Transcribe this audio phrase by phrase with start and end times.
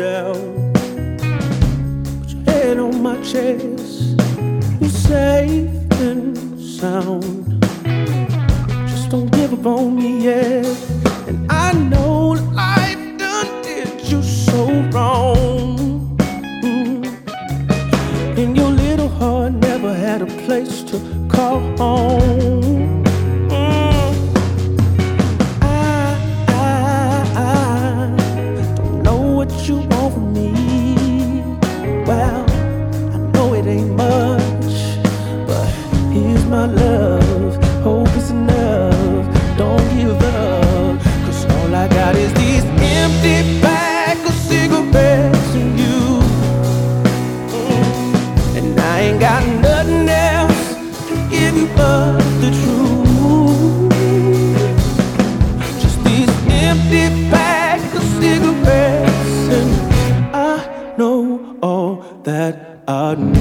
[0.00, 0.72] down.
[2.20, 4.16] Put your head on my chest,
[4.80, 5.70] you're safe
[6.00, 7.60] and sound.
[8.88, 10.64] Just don't give up on me yet.
[11.28, 12.30] And I know
[12.64, 14.60] life done did you so
[14.94, 16.16] wrong.
[16.62, 17.04] Mm.
[18.38, 20.96] And your little heart never had a place to
[21.28, 22.79] call home.
[42.28, 46.20] These empty bags of cigarettes and you.
[48.58, 50.74] And I ain't got nothing else
[51.08, 53.90] to give you but the truth.
[55.80, 56.32] Just these
[56.68, 59.70] empty bags of cigarettes, and
[60.34, 61.92] I know all
[62.24, 62.54] that
[62.86, 63.39] I need,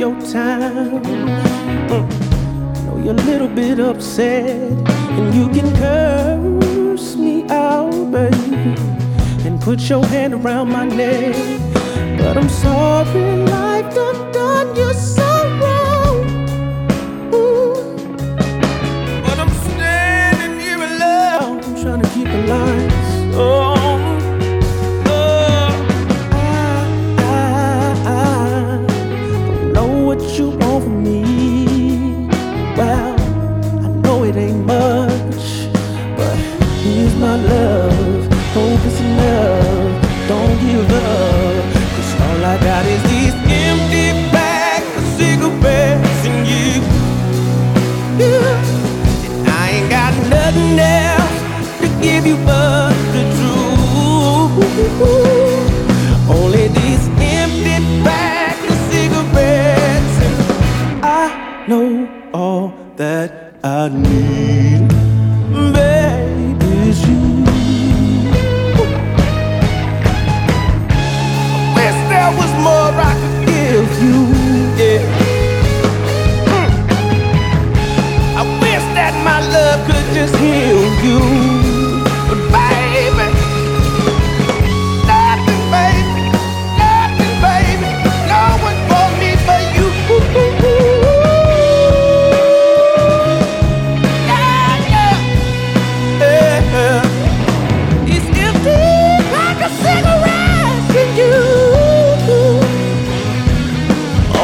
[0.00, 1.02] your time.
[1.02, 2.86] Mm.
[2.86, 8.74] Know you're a little bit upset, and you can curse me out, baby,
[9.46, 11.36] and put your hand around my neck.
[12.16, 15.28] But I'm sorry, life done done you so
[15.60, 16.18] wrong.
[17.34, 17.74] Ooh.
[19.26, 23.36] But I'm standing here alone, I'm trying to keep the lights.
[23.36, 23.69] Oh,
[36.82, 38.26] here's my love.
[38.54, 40.28] Hope it's enough.
[40.28, 41.64] Don't give up,
[41.94, 46.72] cause all I got is these empty bags of cigarettes and you.
[48.26, 51.40] And I ain't got nothing else
[51.80, 55.39] to give you but the truth.
[79.86, 81.20] Could just heal you.
[82.28, 83.26] But baby,
[85.10, 86.22] nothing, baby,
[86.80, 87.88] nothing, baby.
[88.30, 88.78] No one
[89.20, 89.88] me but you.
[94.28, 95.16] Yeah, yeah.
[96.20, 97.02] Yeah.
[98.06, 98.78] These empty
[99.32, 101.36] pack of cigarettes and you.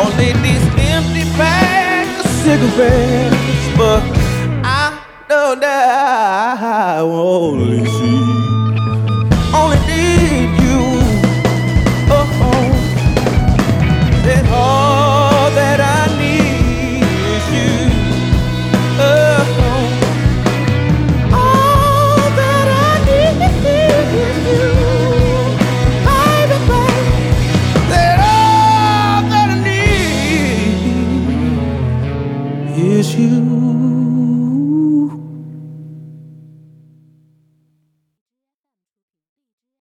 [0.00, 0.30] Only
[0.92, 3.25] empty packs of cigarettes,
[6.58, 8.22] I only see,
[9.54, 10.80] only need you.
[12.08, 12.72] Oh, oh.
[14.24, 17.02] that all that I need
[17.34, 17.76] is you.
[18.98, 19.44] Oh,
[21.34, 23.90] all that I need is you.
[26.40, 27.04] Everything
[27.90, 29.58] that all that I
[32.72, 33.85] need is you.